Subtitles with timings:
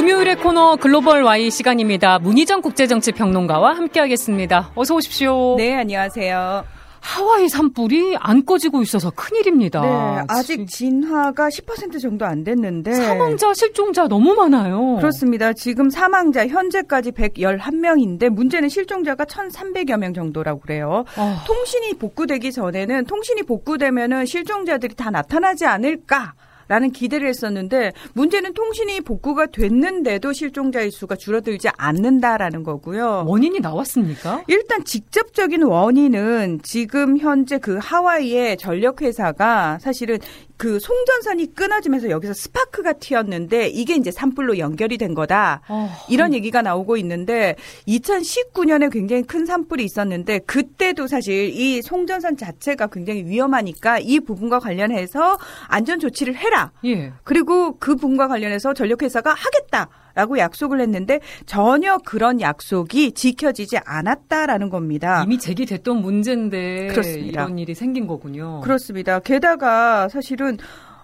[0.00, 2.18] 금요일의 코너 글로벌 Y 시간입니다.
[2.20, 4.70] 문희정 국제정치평론가와 함께하겠습니다.
[4.74, 5.56] 어서 오십시오.
[5.58, 6.64] 네, 안녕하세요.
[7.00, 9.82] 하와이 산불이 안 꺼지고 있어서 큰일입니다.
[9.82, 14.96] 네, 아직 진화가 10% 정도 안 됐는데 사망자, 실종자 너무 많아요.
[14.96, 15.52] 그렇습니다.
[15.52, 21.04] 지금 사망자 현재까지 111명인데 문제는 실종자가 1,300여 명 정도라고 그래요.
[21.18, 21.36] 어.
[21.46, 26.32] 통신이 복구되기 전에는 통신이 복구되면은 실종자들이 다 나타나지 않을까?
[26.70, 33.24] 라는 기대를 했었는데 문제는 통신이 복구가 됐는데도 실종자의 수가 줄어들지 않는다라는 거고요.
[33.26, 34.44] 원인이 나왔습니까?
[34.46, 40.18] 일단 직접적인 원인은 지금 현재 그 하와이의 전력회사가 사실은
[40.60, 45.62] 그 송전선이 끊어지면서 여기서 스파크가 튀었는데 이게 이제 산불로 연결이 된 거다.
[45.70, 45.90] 어.
[46.10, 47.56] 이런 얘기가 나오고 있는데
[47.88, 55.38] 2019년에 굉장히 큰 산불이 있었는데 그때도 사실 이 송전선 자체가 굉장히 위험하니까 이 부분과 관련해서
[55.66, 56.72] 안전 조치를 해라.
[56.84, 57.14] 예.
[57.24, 59.88] 그리고 그 부분과 관련해서 전력회사가 하겠다.
[60.20, 65.22] 라고 약속을 했는데 전혀 그런 약속이 지켜지지 않았다라는 겁니다.
[65.24, 67.42] 이미 제기됐던 문제인데 그렇습니다.
[67.42, 68.60] 이런 일이 생긴 거군요.
[68.60, 69.18] 그렇습니다.
[69.20, 70.58] 게다가 사실은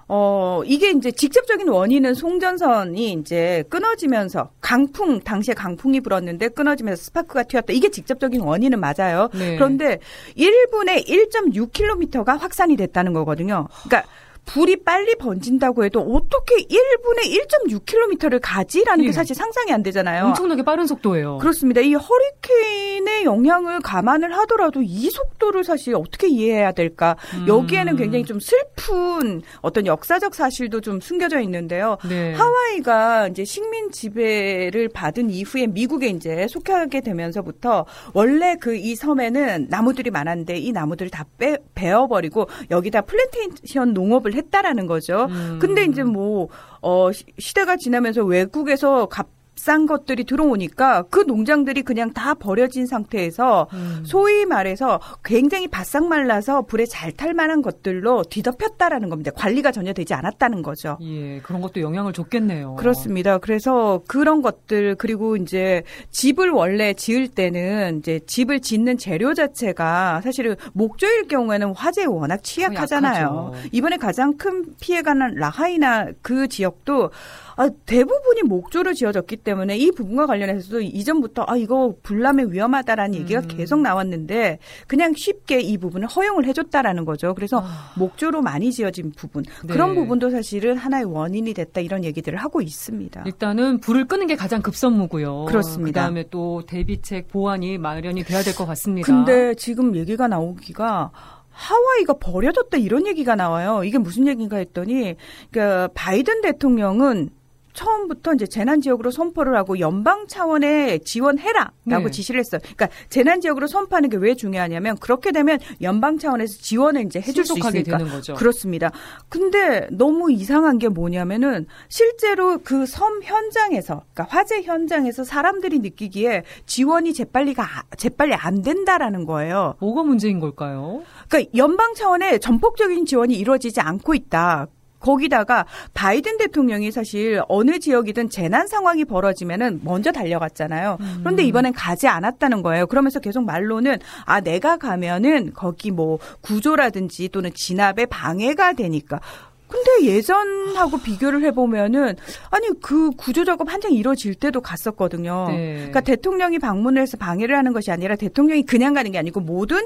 [0.06, 7.72] 어, 이게 이제 직접적인 원인은 송전선이 이제 끊어지면서 강풍, 당시에 강풍이 불었는데 끊어지면서 스파크가 튀었다.
[7.72, 9.30] 이게 직접적인 원인은 맞아요.
[9.32, 9.56] 네.
[9.56, 9.98] 그런데
[10.36, 13.66] 1분에 1.6km가 확산이 됐다는 거거든요.
[13.88, 14.06] 그러니까
[14.46, 19.08] 불이 빨리 번진다고 해도 어떻게 1분에 1.6km를 가지라는 예.
[19.08, 20.26] 게 사실 상상이 안 되잖아요.
[20.26, 21.38] 엄청나게 빠른 속도예요.
[21.38, 21.80] 그렇습니다.
[21.80, 27.16] 이 허리케인의 영향을 감안을 하더라도 이 속도를 사실 어떻게 이해해야 될까?
[27.34, 27.46] 음.
[27.48, 31.98] 여기에는 굉장히 좀 슬픈 어떤 역사적 사실도 좀 숨겨져 있는데요.
[32.08, 32.32] 네.
[32.32, 40.10] 하와이가 이제 식민 지배를 받은 이후에 미국에 이제 속하게 되면서부터 원래 그 이 섬에는 나무들이
[40.10, 45.26] 많았는데 이 나무들을 다 빼, 베어버리고 여기다 플랜테이션 농업을 했다라는 거죠.
[45.30, 45.58] 음.
[45.60, 46.48] 근데 이제 뭐,
[46.80, 49.35] 어, 시대가 지나면서 외국에서 갑
[49.66, 54.02] 값싼 것들이 들어오니까 그 농장들이 그냥 다 버려진 상태에서 음.
[54.06, 59.30] 소위 말해서 굉장히 바싹 말라서 불에 잘 탈 만한 것들로 뒤덮였다라는 겁니다.
[59.34, 60.98] 관리가 전혀 되지 않았다는 거죠.
[61.00, 62.74] 예, 그런 것도 영향을 줬겠네요.
[62.76, 63.38] 그렇습니다.
[63.38, 70.56] 그래서 그런 것들 그리고 이제 집을 원래 지을 때는 이제 집을 짓는 재료 자체가 사실은
[70.74, 73.52] 목조일 경우에는 화재에 워낙 취약하잖아요.
[73.72, 77.10] 이번에 가장 큰 피해가는 라하이나 그 지역도
[77.56, 83.48] 아, 대부분이 목조로 지어졌기 때문에 이 부분과 관련해서도 이전부터 아 이거 불남에 위험하다라는 얘기가 음.
[83.48, 87.34] 계속 나왔는데 그냥 쉽게 이 부분을 허용을 해줬다라는 거죠.
[87.34, 87.92] 그래서 아.
[87.96, 89.72] 목조로 많이 지어진 부분 네.
[89.72, 93.22] 그런 부분도 사실은 하나의 원인이 됐다 이런 얘기들을 하고 있습니다.
[93.26, 95.46] 일단은 불을 끄는 게 가장 급선무고요.
[95.46, 96.00] 그렇습니다.
[96.02, 99.06] 그다음에 또 대비책 보완이 마련이 돼야 될 것 같습니다.
[99.06, 101.10] 근데 지금 얘기가 나오기가
[101.50, 103.82] 하와이가 버려졌다 이런 얘기가 나와요.
[103.84, 105.14] 이게 무슨 얘기인가 했더니
[105.50, 107.30] 그러니까 바이든 대통령은
[107.76, 112.10] 처음부터 이제 재난 지역으로 선포를 하고 연방 차원에 지원해라라고 네.
[112.10, 112.60] 지시를 했어요.
[112.62, 117.58] 그러니까 재난 지역으로 선포하는 게 왜 중요하냐면 그렇게 되면 연방 차원에서 지원을 이제 해줄 수
[117.58, 118.32] 있으니까 되는 거죠.
[118.34, 118.90] 그렇습니다.
[119.28, 127.12] 근데 너무 이상한 게 뭐냐면은 실제로 그 섬 현장에서 그러니까 화재 현장에서 사람들이 느끼기에 지원이
[127.12, 127.66] 재빨리가
[127.98, 129.74] 재빨리 안 된다라는 거예요.
[129.80, 131.02] 뭐가 문제인 걸까요?
[131.28, 134.66] 그러니까 연방 차원의 전폭적인 지원이 이루어지지 않고 있다.
[135.00, 140.96] 거기다가 바이든 대통령이 사실 어느 지역이든 재난 상황이 벌어지면은 먼저 달려갔잖아요.
[141.00, 141.16] 음.
[141.20, 142.86] 그런데 이번엔 가지 않았다는 거예요.
[142.86, 149.20] 그러면서 계속 말로는 아 내가 가면은 거기 뭐 구조라든지 또는 진압에 방해가 되니까
[149.68, 152.14] 근데 예전하고 비교를 해보면은
[152.50, 155.46] 아니 그 구조 작업 한창 이루어질 때도 갔었거든요.
[155.48, 155.74] 네.
[155.76, 159.78] 그러니까 대통령이 방문을 해서 방해를 하는 것이 아니라 대통령이 그냥 가는 게 아니고 모든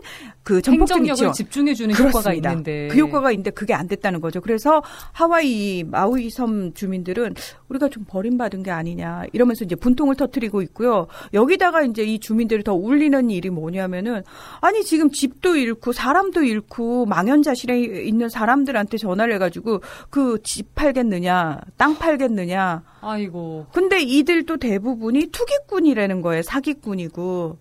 [0.43, 4.41] 그 전폭적인 지원 집중해 주는 효과가 있는데 그 효과가 있는데 그게 안 됐다는 거죠.
[4.41, 4.83] 그래서
[5.13, 7.35] 하와이 마우이 섬 주민들은
[7.69, 11.07] 우리가 좀 버림받은 게 아니냐 이러면서 이제 분통을 터트리고 있고요.
[11.33, 14.23] 여기다가 이제 이 주민들이 더 울리는 일이 뭐냐면은
[14.61, 19.69] 아니 지금 집도 잃고 사람도 잃고 망연자실에 있는 사람들한테 전화를 해가지고
[20.10, 22.82] 그 집 팔겠느냐, 땅 팔겠느냐.
[23.00, 23.66] 아이고.
[23.72, 26.43] 근데 이들도 대부분이 투기꾼이라는 거예요.
[26.43, 27.58] 사기꾼이고.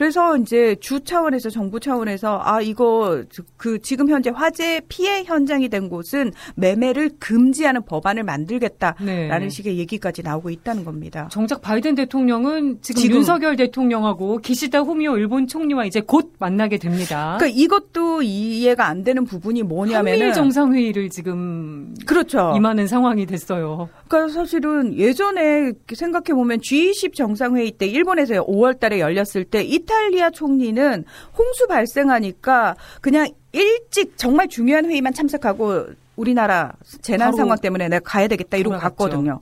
[0.00, 3.22] 그래서 이제 주 차원에서 정부 차원에서 아 이거
[3.58, 9.48] 그 지금 현재 화재 피해 현장이 된 곳은 매매를 금지하는 법안을 만들겠다라는 네.
[9.50, 11.28] 식의 얘기까지 나오고 있다는 겁니다.
[11.30, 17.36] 정작 바이든 대통령은 지금, 지금, 윤석열 대통령하고 기시다 후미오 일본 총리와 이제 곧 만나게 됩니다.
[17.38, 22.54] 그러니까 이것도 이해가 안 되는 부분이 뭐냐면은 한미 정상회의를 지금 그렇죠.
[22.56, 23.90] 임하는 상황이 됐어요.
[24.10, 31.04] 그러니까 사실은 예전에 생각해 보면 G20 정상회의 때 일본에서 5월달에 열렸을 때 이탈리아 총리는
[31.38, 35.86] 홍수 발생하니까 그냥 일찍 정말 중요한 회의만 참석하고
[36.16, 36.72] 우리나라
[37.02, 39.38] 재난 상황 때문에 내가 가야 되겠다 이러고 갔거든요.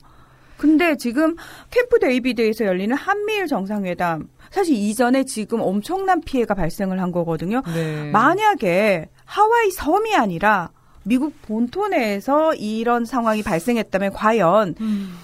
[0.58, 1.34] 근데 지금
[1.70, 7.62] 캠프 데이비드에서 열리는 한미일 정상회담 사실 이전에 지금 엄청난 피해가 발생을 한 거거든요.
[7.74, 8.10] 네.
[8.10, 10.70] 만약에 하와이 섬이 아니라
[11.08, 15.14] 미국 본토 내에서 이런 상황이 발생했다면 과연 음.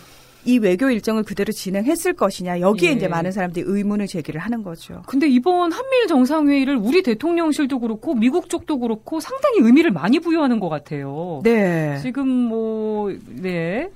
[0.47, 2.93] 이 외교 일정을 그대로 진행했을 것이냐 여기에 예.
[2.93, 5.03] 이제 많은 사람들이 의문을 제기를 하는 거죠.
[5.07, 10.69] 근데 이번 한미일 정상회의를 우리 대통령실도 그렇고 미국 쪽도 그렇고 상당히 의미를 많이 부여하는 것
[10.69, 11.41] 같아요.
[11.45, 11.99] 네.
[12.03, 13.89] 지금 뭐 네.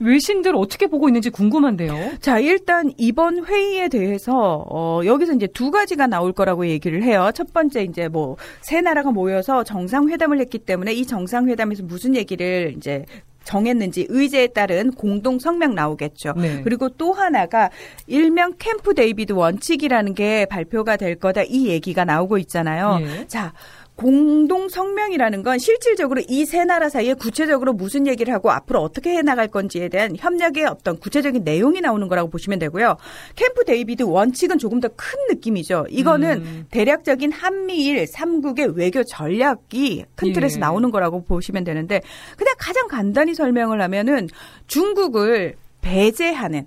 [0.00, 2.18] 외신들 어떻게 보고 있는지 궁금한데요.
[2.20, 7.30] 자, 일단 이번 회의에 대해서 어 여기서 이제 두 가지가 나올 거라고 얘기를 해요.
[7.34, 13.04] 첫 번째 이제 뭐 세 나라가 모여서 정상회담을 했기 때문에 이 정상회담에서 무슨 얘기를 이제
[13.44, 16.32] 정했는지 의제에 따른 공동 성명 나오겠죠.
[16.36, 16.62] 네.
[16.64, 17.70] 그리고 또 하나가
[18.06, 22.98] 일명 캠프 데이비드 원칙이라는 게 발표가 될 거다 이 얘기가 나오고 있잖아요.
[22.98, 23.26] 네.
[23.28, 23.52] 자,
[23.96, 29.22] 공동 성명이라는 건 실질적으로 이 세 나라 사이에 구체적으로 무슨 얘기를 하고 앞으로 어떻게 해
[29.22, 32.96] 나갈 건지에 대한 협력의 어떤 구체적인 내용이 나오는 거라고 보시면 되고요.
[33.36, 35.86] 캠프 데이비드 원칙은 조금 더 큰 느낌이죠.
[35.90, 36.66] 이거는 음.
[36.70, 40.60] 대략적인 한미일 3국의 외교 전략이 큰 틀에서 예.
[40.60, 42.00] 나오는 거라고 보시면 되는데
[42.36, 44.28] 그냥 가장 간단히 설명을 하면은
[44.66, 46.66] 중국을 배제하는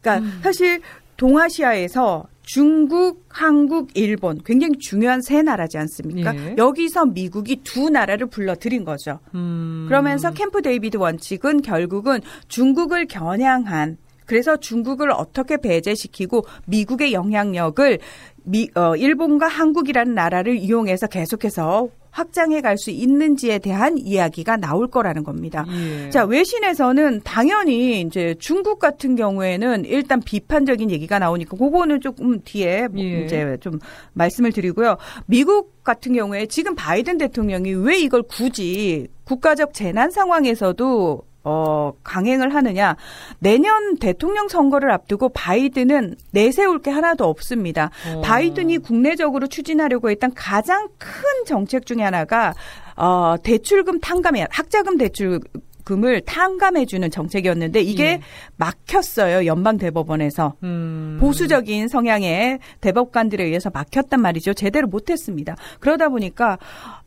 [0.00, 0.40] 그러니까 음.
[0.42, 0.80] 사실
[1.16, 6.34] 동아시아에서 중국, 한국, 일본 굉장히 중요한 세 나라지 않습니까?
[6.36, 6.54] 예.
[6.56, 9.18] 여기서 미국이 두 나라를 불러들인 거죠.
[9.34, 9.86] 음.
[9.88, 13.96] 그러면서 캠프 데이비드 원칙은 결국은 중국을 겨냥한
[14.26, 17.98] 그래서 중국을 어떻게 배제시키고 미국의 영향력을
[18.44, 25.22] 미, 어, 일본과 한국이라는 나라를 이용해서 계속해서 확장해 갈 수 있는지에 대한 이야기가 나올 거라는
[25.24, 25.64] 겁니다.
[25.70, 26.10] 예.
[26.10, 33.24] 자, 외신에서는 당연히 이제 중국 같은 경우에는 일단 비판적인 얘기가 나오니까 그거는 조금 뒤에 예.
[33.24, 33.78] 이제 좀
[34.12, 34.96] 말씀을 드리고요.
[35.26, 42.96] 미국 같은 경우에 지금 바이든 대통령이 왜 이걸 굳이 국가적 재난 상황에서도 어, 강행을 하느냐.
[43.38, 47.90] 내년 대통령 선거를 앞두고 바이든은 내세울 게 하나도 없습니다.
[48.14, 48.22] 어.
[48.22, 51.10] 바이든이 국내적으로 추진하려고 했던 가장 큰
[51.46, 52.54] 정책 중에 하나가
[52.96, 54.46] 어, 대출금 탕감이야.
[54.50, 55.40] 학자금 대출
[55.84, 58.20] 금을 탕감해주는 정책이었는데 이게 예.
[58.56, 61.18] 막혔어요 연방 대법원에서 음.
[61.20, 66.58] 보수적인 성향의 대법관들에 의해서 막혔단 말이죠 제대로 못했습니다 그러다 보니까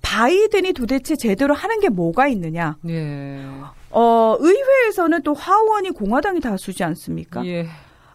[0.02, 3.42] 바이든이 도대체 제대로 하는 게 뭐가 있느냐 예.
[3.90, 7.46] 어, 의회에서는 또 하원이 공화당이 다수지 않습니까?
[7.46, 7.68] 예.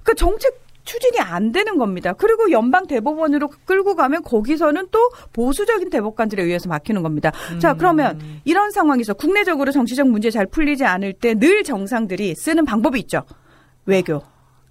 [0.02, 2.12] 그 정책 추진이 안 되는 겁니다.
[2.12, 4.98] 그리고 연방 대법원으로 끌고 가면 거기서는 또
[5.32, 7.30] 보수적인 대법관들에 의해서 막히는 겁니다.
[7.52, 7.60] 음.
[7.60, 12.98] 자, 그러면 이런 상황에서 국내적으로 정치적 문제 잘 풀리지 않을 때 늘 정상들이 쓰는 방법이
[13.00, 13.22] 있죠.
[13.86, 14.22] 외교.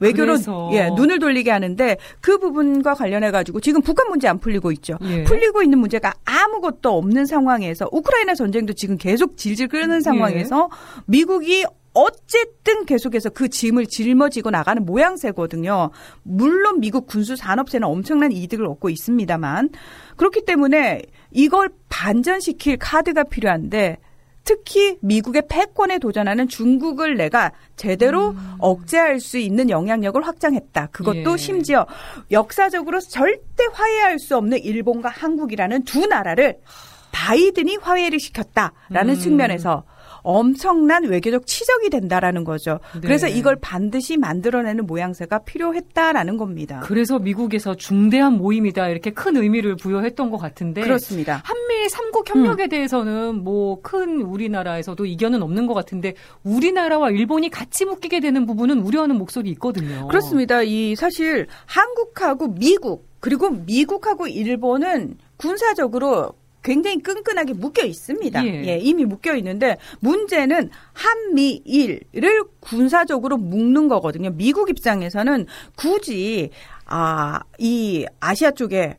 [0.01, 0.37] 외교로
[0.73, 4.97] 예, 눈을 돌리게 하는데 그 부분과 관련해 가지고 지금 북한 문제 안 풀리고 있죠.
[5.03, 5.23] 예.
[5.23, 10.01] 풀리고 있는 문제가 아무것도 없는 상황에서 우크라이나 전쟁도 지금 계속 질질 끄는 예.
[10.01, 11.01] 상황에서 예.
[11.05, 15.91] 미국이 어쨌든 계속해서 그 짐을 짊어지고 나가는 모양새거든요.
[16.23, 19.69] 물론 미국 군수 산업체는 엄청난 이득을 얻고 있습니다만
[20.15, 21.01] 그렇기 때문에
[21.31, 23.97] 이걸 반전시킬 카드가 필요한데
[24.43, 28.55] 특히 미국의 패권에 도전하는 중국을 내가 제대로 음.
[28.59, 30.87] 억제할 수 있는 영향력을 확장했다.
[30.91, 31.37] 그것도 예.
[31.37, 31.85] 심지어
[32.31, 36.57] 역사적으로 절대 화해할 수 없는 일본과 한국이라는 두 나라를
[37.11, 39.19] 바이든이 화해를 시켰다라는 음.
[39.19, 39.83] 측면에서
[40.23, 42.79] 엄청난 외교적 치적이 된다라는 거죠.
[42.93, 43.01] 네.
[43.01, 46.81] 그래서 이걸 반드시 만들어내는 모양새가 필요했다라는 겁니다.
[46.83, 51.41] 그래서 미국에서 중대한 모임이다 이렇게 큰 의미를 부여했던 것 같은데 그렇습니다.
[51.43, 52.69] 한미 삼국 협력에 음.
[52.69, 59.17] 대해서는 뭐 큰 우리나라에서도 이견은 없는 것 같은데 우리나라와 일본이 같이 묶이게 되는 부분은 우려하는
[59.17, 60.07] 목소리 있거든요.
[60.07, 60.61] 그렇습니다.
[60.63, 66.33] 이 사실 한국하고 미국 그리고 미국하고 일본은 군사적으로
[66.63, 68.45] 굉장히 끈끈하게 묶여 있습니다.
[68.45, 68.63] 예.
[68.65, 68.77] 예.
[68.77, 74.29] 이미 묶여 있는데 문제는 한미일을 군사적으로 묶는 거거든요.
[74.31, 76.51] 미국 입장에서는 굳이
[76.85, 78.97] 아, 이 아시아 쪽에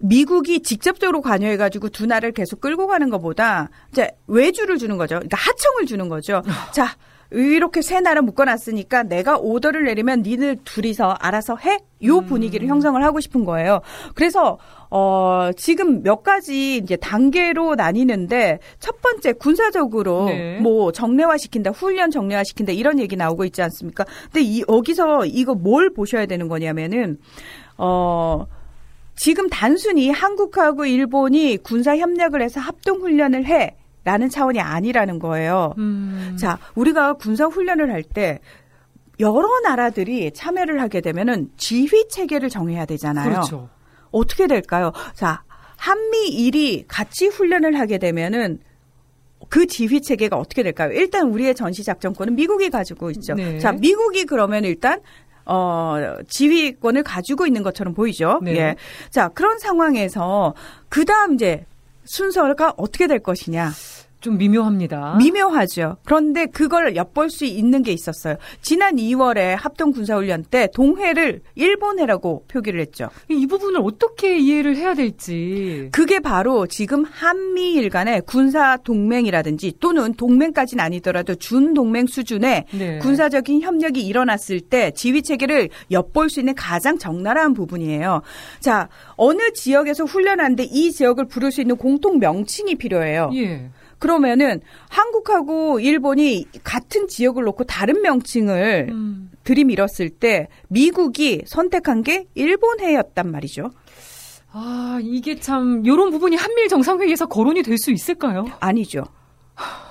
[0.00, 5.16] 미국이 직접적으로 관여해가지고 두 나라를 계속 끌고 가는 것보다 이제 외주를 주는 거죠.
[5.16, 6.42] 그러니까 하청을 주는 거죠.
[6.72, 6.96] 자,
[7.32, 11.78] 이렇게 세 나라 묶어놨으니까 내가 오더를 내리면 니들 둘이서 알아서 해?
[12.02, 12.26] 요 음.
[12.26, 12.70] 분위기를 음.
[12.70, 13.82] 형성을 하고 싶은 거예요.
[14.14, 14.58] 그래서
[14.90, 20.58] 어 지금 몇 가지 이제 단계로 나뉘는데 첫 번째 군사적으로 네.
[20.58, 24.04] 뭐 정례화 시킨다, 훈련 정례화 시킨다 이런 얘기 나오고 있지 않습니까?
[24.24, 27.18] 근데 이 여기서 이거 뭘 보셔야 되는 거냐면은
[27.78, 28.46] 어
[29.20, 33.76] 지금 단순히 한국하고 일본이 군사 협력을 해서 합동 훈련을 해.
[34.02, 35.74] 라는 차원이 아니라는 거예요.
[35.76, 36.38] 음.
[36.40, 38.40] 자, 우리가 군사 훈련을 할 때
[39.20, 43.28] 여러 나라들이 참여를 하게 되면은 지휘 체계를 정해야 되잖아요.
[43.30, 43.68] 그렇죠.
[44.10, 44.90] 어떻게 될까요?
[45.12, 45.42] 자,
[45.76, 48.60] 한미일이 같이 훈련을 하게 되면은
[49.50, 50.92] 그 지휘 체계가 어떻게 될까요?
[50.94, 53.34] 일단 우리의 전시 작전권은 미국이 가지고 있죠.
[53.34, 53.58] 네.
[53.58, 55.00] 자, 미국이 그러면 일단
[55.50, 55.96] 어,
[56.28, 58.38] 지휘권을 가지고 있는 것처럼 보이죠.
[58.40, 58.56] 네.
[58.56, 58.76] 예.
[59.10, 60.54] 자, 그런 상황에서
[60.88, 61.66] 그다음 이제
[62.04, 63.72] 순서가 어떻게 될 것이냐.
[64.20, 65.16] 좀 미묘합니다.
[65.18, 65.96] 미묘하죠.
[66.04, 68.36] 그런데 그걸 엿볼 수 있는 게 있었어요.
[68.60, 73.08] 지난 2월에 합동 군사훈련 때 동해를 일본해라고 표기를 했죠.
[73.28, 75.88] 이 부분을 어떻게 이해를 해야 될지.
[75.92, 82.98] 그게 바로 지금 한미일 간의 군사 동맹이라든지 또는 동맹까지는 아니더라도 준동맹 수준의 네.
[82.98, 88.22] 군사적인 협력이 일어났을 때 지휘 체계를 엿볼 수 있는 가장 적나라한 부분이에요.
[88.60, 93.30] 자, 어느 지역에서 훈련하는데 이 지역을 부를 수 있는 공통 명칭이 필요해요.
[93.34, 93.70] 예.
[94.00, 99.30] 그러면은 한국하고 일본이 같은 지역을 놓고 다른 명칭을 음.
[99.44, 103.70] 들이밀었을 때 미국이 선택한 게 일본 해였단 말이죠.
[104.52, 108.46] 아, 이게 참 요런 부분이 한미일 정상회의에서 거론이 될 수 있을까요?
[108.58, 109.04] 아니죠.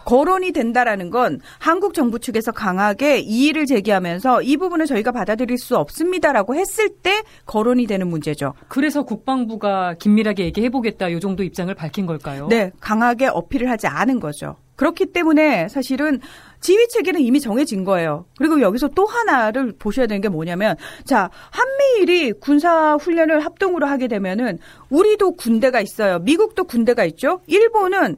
[0.06, 6.56] 거론이 된다라는 건 한국 정부 측에서 강하게 이의를 제기하면서 이 부분을 저희가 받아들일 수 없습니다라고
[6.56, 8.54] 했을 때 거론이 되는 문제죠.
[8.68, 12.48] 그래서 국방부가 긴밀하게 얘기해 보겠다 요 정도 입장을 밝힌 걸까요?
[12.48, 14.56] 네, 강하게 어필을 하지 않은 거죠.
[14.78, 16.22] 그렇기 때문에 사실은
[16.62, 18.26] 지휘 체계는 이미 정해진 거예요.
[18.38, 24.58] 그리고 여기서 또 하나를 보셔야 되는 게 뭐냐면 자, 한미일이 군사 훈련을 합동으로 하게 되면은
[24.90, 26.20] 우리도 군대가 있어요.
[26.20, 27.42] 미국도 군대가 있죠.
[27.48, 28.16] 일본은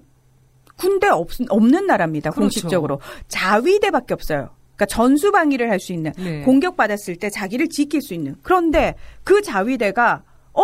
[0.77, 2.31] 군대 없, 없는 나라입니다.
[2.31, 2.41] 그렇죠.
[2.41, 2.99] 공식적으로.
[3.27, 4.49] 자위대밖에 없어요.
[4.75, 6.41] 그러니까 전수방위를 할 수 있는 네.
[6.43, 8.35] 공격받았을 때 자기를 지킬 수 있는.
[8.41, 10.23] 그런데 그 자위대가
[10.53, 10.63] 어?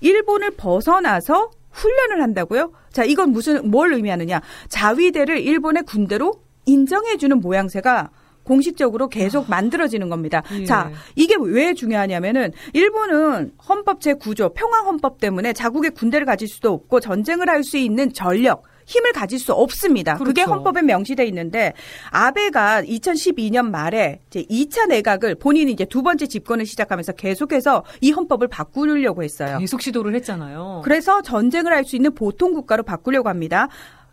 [0.00, 2.72] 일본을 벗어나서 훈련을 한다고요?
[2.92, 4.40] 자, 이건 무슨 뭘 의미하느냐?
[4.68, 6.34] 자위대를 일본의 군대로
[6.66, 8.10] 인정해주는 모양새가
[8.44, 9.50] 공식적으로 계속 아.
[9.50, 10.42] 만들어지는 겁니다.
[10.52, 10.64] 예.
[10.64, 17.00] 자, 이게 왜 중요하냐면은 일본은 헌법 제9조 평화 헌법 때문에 자국의 군대를 가질 수도 없고
[17.00, 20.14] 전쟁을 할 수 있는 전력 힘을 가질 수 없습니다.
[20.14, 20.24] 그렇죠.
[20.24, 21.72] 그게 헌법에 명시돼 있는데
[22.10, 28.48] 아베가 2012년 말에 이제 2차 내각을 본인이 이제 두 번째 집권을 시작하면서 계속해서 이 헌법을
[28.48, 29.58] 바꾸려고 했어요.
[29.58, 30.82] 계속 시도를 했잖아요.
[30.84, 33.68] 그래서 전쟁을 할 수 있는 보통 국가로 바꾸려고 합니다.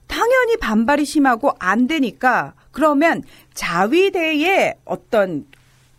[0.08, 3.24] 당연히 반발이 심하고 안 되니까 그러면
[3.54, 5.46] 자위대의 어떤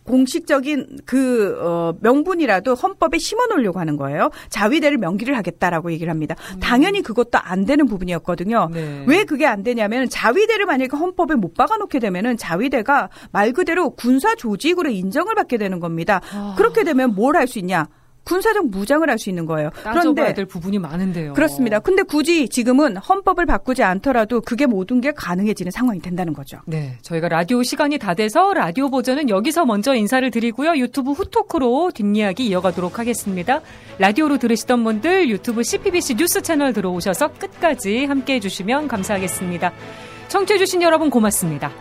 [0.03, 4.29] 공식적인 그 어, 명분이라도 헌법에 심어 놓으려고 하는 거예요.
[4.49, 6.35] 자위대를 명기를 하겠다라고 얘기를 합니다.
[6.53, 6.59] 음.
[6.59, 8.69] 당연히 그것도 안 되는 부분이었거든요.
[8.73, 9.05] 네.
[9.07, 14.35] 왜 그게 안 되냐면 자위대를 만약에 헌법에 못 박아 놓게 되면은 자위대가 말 그대로 군사
[14.35, 16.21] 조직으로 인정을 받게 되는 겁니다.
[16.33, 16.55] 아.
[16.57, 17.87] 그렇게 되면 뭘 할 수 있냐?
[18.23, 19.69] 군사적 무장을 할 수 있는 거예요.
[19.83, 21.33] 그런데 될 부분이 많은데요.
[21.33, 21.79] 그렇습니다.
[21.79, 26.57] 근데 굳이 지금은 헌법을 바꾸지 않더라도 그게 모든 게 가능해지는 상황이 된다는 거죠.
[26.65, 30.77] 네, 저희가 라디오 시간이 다 돼서 라디오 버전은 여기서 먼저 인사를 드리고요.
[30.77, 33.61] 유튜브 후토크로 뒷이야기 이어가도록 하겠습니다.
[33.99, 39.71] 라디오로 들으시던 분들 유튜브 CPBC 뉴스 채널 들어오셔서 끝까지 함께해 주시면 감사하겠습니다.
[40.29, 41.71] 청취해 주신 여러분 고맙습니다.